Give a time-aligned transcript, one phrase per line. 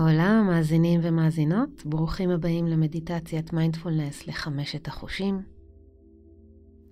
[0.00, 5.42] העולם, מאזינים ומאזינות, ברוכים הבאים למדיטציית מיינדפולנס לחמשת החושים.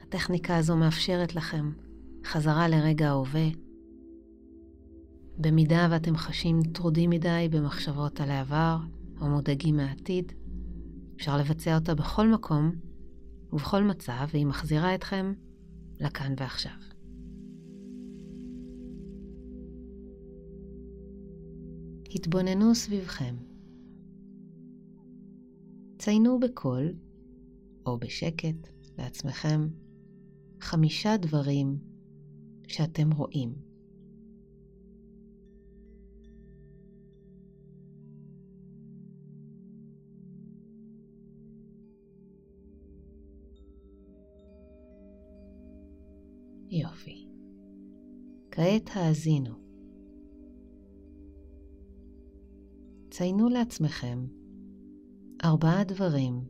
[0.02, 1.72] הטכניקה הזו מאפשרת לכם
[2.24, 3.48] חזרה לרגע ההווה.
[5.38, 8.76] במידה ואתם חשים טרודים מדי במחשבות על העבר
[9.20, 10.32] או מודאגים מהעתיד,
[11.16, 12.72] אפשר לבצע אותה בכל מקום
[13.52, 15.32] ובכל מצב, והיא מחזירה אתכם
[16.00, 16.97] לכאן ועכשיו.
[22.14, 23.36] התבוננו סביבכם.
[25.98, 26.94] ציינו בקול,
[27.86, 29.68] או בשקט, לעצמכם,
[30.60, 31.78] חמישה דברים
[32.68, 33.54] שאתם רואים.
[46.70, 47.28] יופי.
[48.50, 49.67] כעת האזינו.
[53.18, 54.26] ציינו לעצמכם
[55.44, 56.44] ארבעה דברים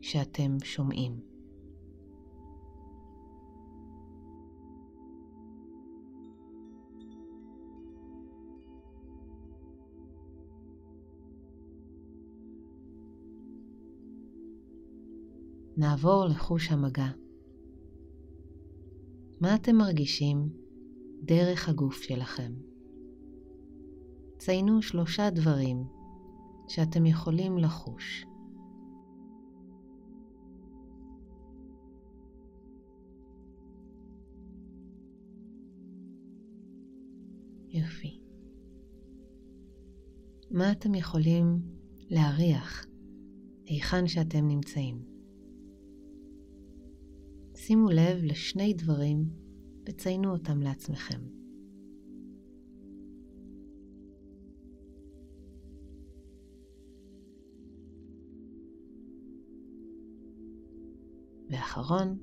[0.00, 1.20] שאתם שומעים.
[15.76, 17.08] נעבור לחוש המגע.
[19.40, 20.48] מה אתם מרגישים
[21.22, 22.52] דרך הגוף שלכם?
[24.38, 25.93] ציינו שלושה דברים
[26.68, 28.26] שאתם יכולים לחוש.
[37.68, 38.20] יופי.
[40.50, 41.62] מה אתם יכולים
[42.10, 42.86] להריח
[43.66, 45.04] היכן שאתם נמצאים?
[47.56, 49.28] שימו לב לשני דברים
[49.88, 51.43] וציינו אותם לעצמכם.
[61.50, 62.18] ואחרון,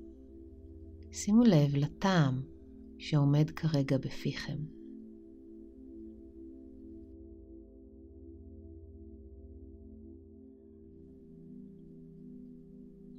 [1.11, 2.41] שימו לב לטעם
[2.97, 4.57] שעומד כרגע בפיכם.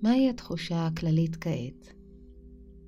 [0.02, 1.94] מהי התחושה הכללית כעת,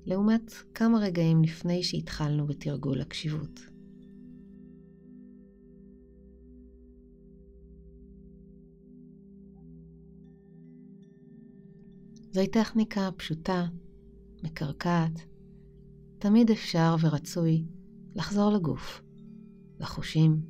[0.05, 3.74] לעומת כמה רגעים לפני שהתחלנו בתרגול הקשיבות?
[12.35, 13.65] זוהי טכניקה פשוטה,
[14.43, 15.21] מקרקעת.
[16.19, 17.65] תמיד אפשר ורצוי
[18.15, 19.01] לחזור לגוף,
[19.79, 20.41] לחושים,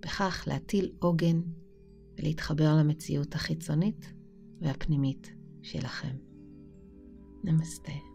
[0.00, 1.40] בכך להטיל עוגן
[2.18, 4.12] ולהתחבר למציאות החיצונית
[4.60, 6.16] והפנימית שלכם.
[7.44, 8.09] נמסטה.